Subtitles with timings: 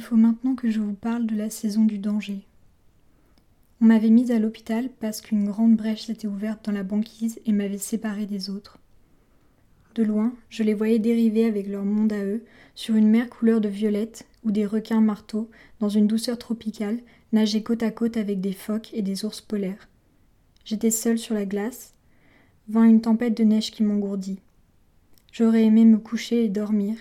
[0.00, 2.40] Il faut maintenant que je vous parle de la saison du danger.
[3.82, 7.52] On m'avait mise à l'hôpital parce qu'une grande brèche s'était ouverte dans la banquise et
[7.52, 8.78] m'avait séparée des autres.
[9.94, 12.42] De loin, je les voyais dériver avec leur monde à eux,
[12.74, 15.50] sur une mer couleur de violette, où des requins marteaux,
[15.80, 17.00] dans une douceur tropicale,
[17.32, 19.86] nageaient côte à côte avec des phoques et des ours polaires.
[20.64, 21.92] J'étais seule sur la glace,
[22.70, 24.40] vint une tempête de neige qui m'engourdit.
[25.30, 26.96] J'aurais aimé me coucher et dormir,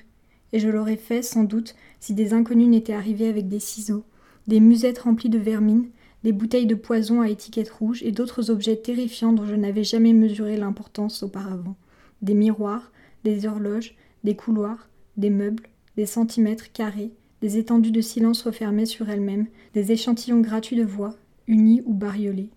[0.54, 4.04] et je l'aurais fait sans doute si des inconnus n'étaient arrivés avec des ciseaux,
[4.48, 5.90] des musettes remplies de vermine,
[6.24, 10.14] des bouteilles de poison à étiquette rouge et d'autres objets terrifiants dont je n'avais jamais
[10.14, 11.76] mesuré l'importance auparavant.
[12.22, 12.92] Des miroirs,
[13.24, 15.64] des horloges, des couloirs, des meubles,
[15.96, 21.16] des centimètres carrés, des étendues de silence refermées sur elles-mêmes, des échantillons gratuits de voix,
[21.48, 22.50] unis ou bariolés.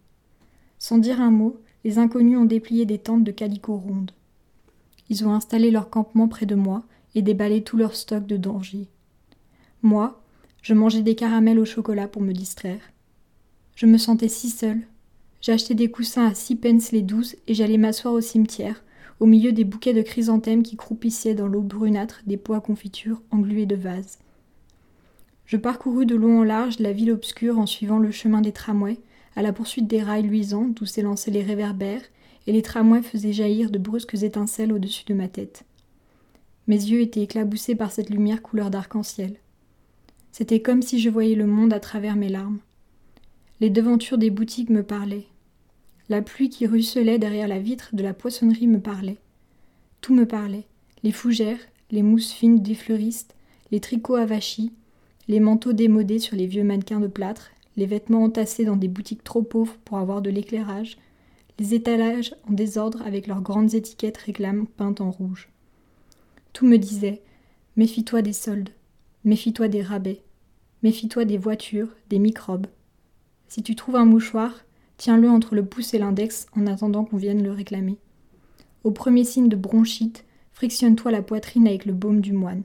[0.78, 4.10] Sans dire un mot, les inconnus ont déplié des tentes de calicot rondes.
[5.08, 6.84] Ils ont installé leur campement près de moi
[7.14, 8.88] et déballé tout leur stock de danger.
[9.82, 10.22] Moi,
[10.62, 12.92] je mangeais des caramels au chocolat pour me distraire.
[13.74, 14.82] Je me sentais si seule.
[15.40, 18.84] J'achetais des coussins à six pence les douze et j'allais m'asseoir au cimetière,
[19.18, 23.22] au milieu des bouquets de chrysanthèmes qui croupissaient dans l'eau brunâtre des pots à confiture
[23.30, 24.18] englués de vases.
[25.46, 29.00] Je parcourus de long en large la ville obscure en suivant le chemin des tramways,
[29.34, 32.02] à la poursuite des rails luisants d'où s'élançaient les réverbères,
[32.46, 35.64] et les tramways faisaient jaillir de brusques étincelles au-dessus de ma tête.
[36.68, 39.36] Mes yeux étaient éclaboussés par cette lumière couleur d'arc-en-ciel.
[40.30, 42.60] C'était comme si je voyais le monde à travers mes larmes.
[43.60, 45.26] Les devantures des boutiques me parlaient.
[46.08, 49.18] La pluie qui ruisselait derrière la vitre de la poissonnerie me parlait.
[50.00, 50.66] Tout me parlait.
[51.02, 53.34] Les fougères, les mousses fines des fleuristes,
[53.70, 54.72] les tricots avachis,
[55.28, 59.24] les manteaux démodés sur les vieux mannequins de plâtre, les vêtements entassés dans des boutiques
[59.24, 60.96] trop pauvres pour avoir de l'éclairage,
[61.58, 65.48] les étalages en désordre avec leurs grandes étiquettes réclames peintes en rouge.
[66.52, 67.22] Tout me disait
[67.76, 68.70] Méfie-toi des soldes,
[69.24, 70.22] méfie-toi des rabais,
[70.82, 72.66] méfie-toi des voitures, des microbes,
[73.52, 74.64] si tu trouves un mouchoir,
[74.96, 77.98] tiens-le entre le pouce et l'index en attendant qu'on vienne le réclamer.
[78.82, 82.62] Au premier signe de bronchite, frictionne-toi la poitrine avec le baume du moine.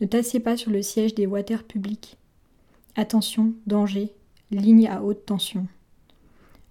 [0.00, 2.16] Ne t'assieds pas sur le siège des water publics.
[2.96, 4.12] Attention, danger,
[4.50, 5.68] ligne à haute tension.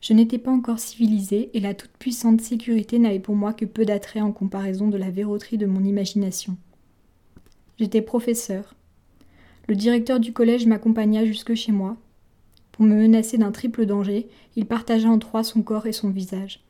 [0.01, 4.21] Je n'étais pas encore civilisée et la toute-puissante sécurité n'avait pour moi que peu d'attrait
[4.21, 6.55] en comparaison de la verroterie de mon imagination.
[7.79, 8.75] J'étais professeur.
[9.67, 11.97] Le directeur du collège m'accompagna jusque chez moi,
[12.71, 16.61] pour me menacer d'un triple danger, il partagea en trois son corps et son visage.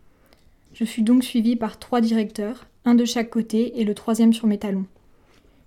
[0.73, 4.47] Je fus donc suivi par trois directeurs, un de chaque côté et le troisième sur
[4.47, 4.85] mes talons.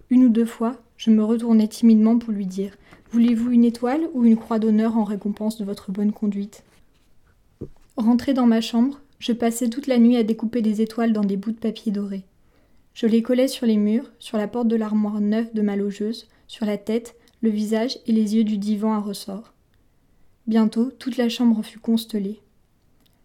[0.09, 2.73] Une ou deux fois, je me retournai timidement pour lui dire
[3.13, 6.63] Voulez-vous une étoile ou une croix d'honneur en récompense de votre bonne conduite?
[7.97, 11.37] Rentré dans ma chambre, je passai toute la nuit à découper des étoiles dans des
[11.37, 12.25] bouts de papier doré.
[12.95, 16.29] Je les collais sur les murs, sur la porte de l'armoire neuve de ma logeuse,
[16.47, 19.53] sur la tête, le visage et les yeux du divan à ressort.
[20.47, 22.41] Bientôt, toute la chambre fut constellée.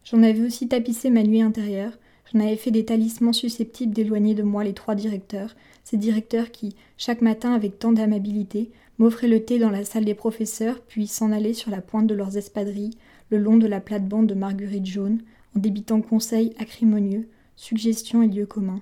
[0.04, 1.94] J'en avais aussi tapissé ma nuit intérieure,
[2.32, 6.76] j'en avais fait des talismans susceptibles d'éloigner de moi les trois directeurs, ces directeurs qui,
[6.98, 11.32] chaque matin avec tant d'amabilité, m'offraient le thé dans la salle des professeurs, puis s'en
[11.32, 12.98] allaient sur la pointe de leurs espadrilles,
[13.30, 15.22] le long de la plate-bande de marguerite jaune,
[15.56, 18.82] en débitant conseils acrimonieux, suggestions et lieux communs.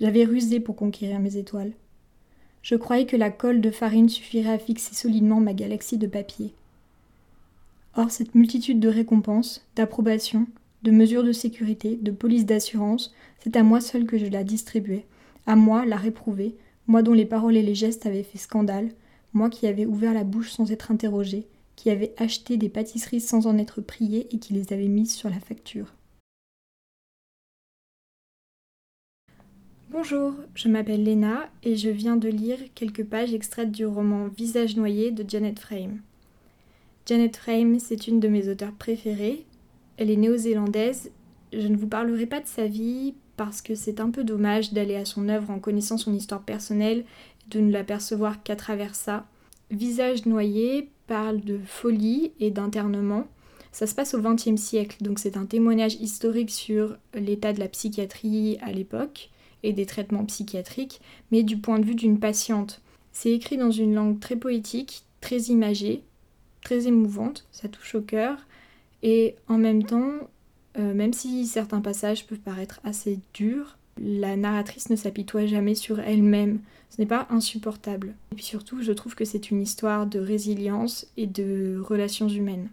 [0.00, 1.72] J'avais rusé pour conquérir mes étoiles.
[2.62, 6.54] Je croyais que la colle de farine suffirait à fixer solidement ma galaxie de papier.
[7.94, 10.46] Or, cette multitude de récompenses, d'approbations,
[10.82, 15.06] de mesures de sécurité, de polices d'assurance, c'est à moi seul que je la distribuais,
[15.46, 16.56] à moi la réprouvée,
[16.86, 18.90] moi dont les paroles et les gestes avaient fait scandale,
[19.32, 21.46] moi qui avais ouvert la bouche sans être interrogé,
[21.78, 25.30] qui avais acheté des pâtisseries sans en être prié et qui les avait mises sur
[25.30, 25.94] la facture.
[29.88, 34.76] Bonjour, je m'appelle Léna et je viens de lire quelques pages extraites du roman Visage
[34.76, 36.00] noyé de Janet Frame.
[37.06, 39.46] Janet Frame, c'est une de mes auteurs préférées.
[39.98, 41.12] Elle est néo-zélandaise.
[41.52, 44.96] Je ne vous parlerai pas de sa vie parce que c'est un peu dommage d'aller
[44.96, 47.04] à son œuvre en connaissant son histoire personnelle
[47.46, 49.28] et de ne l'apercevoir qu'à travers ça.
[49.70, 53.26] Visage noyé parle de folie et d'internement.
[53.70, 57.68] Ça se passe au XXe siècle, donc c'est un témoignage historique sur l'état de la
[57.68, 59.30] psychiatrie à l'époque
[59.62, 61.00] et des traitements psychiatriques,
[61.30, 62.80] mais du point de vue d'une patiente.
[63.12, 66.02] C'est écrit dans une langue très poétique, très imagée,
[66.62, 68.38] très émouvante, ça touche au cœur,
[69.02, 70.12] et en même temps,
[70.78, 76.00] euh, même si certains passages peuvent paraître assez durs, la narratrice ne s'apitoie jamais sur
[76.00, 76.60] elle-même.
[76.90, 78.14] Ce n'est pas insupportable.
[78.32, 82.68] Et puis surtout, je trouve que c'est une histoire de résilience et de relations humaines.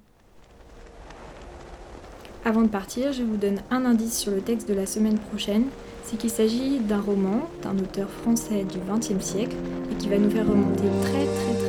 [2.44, 5.66] Avant de partir, je vous donne un indice sur le texte de la semaine prochaine
[6.06, 9.56] c'est qu'il s'agit d'un roman d'un auteur français du XXe siècle
[9.92, 11.65] et qui va nous faire remonter très